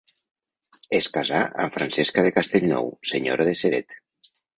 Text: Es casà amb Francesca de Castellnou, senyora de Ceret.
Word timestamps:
Es 0.99 1.07
casà 1.17 1.41
amb 1.65 1.75
Francesca 1.75 2.23
de 2.29 2.31
Castellnou, 2.37 2.89
senyora 3.11 3.47
de 3.51 3.55
Ceret. 3.61 3.95